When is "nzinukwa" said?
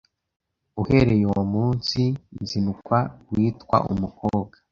2.41-2.97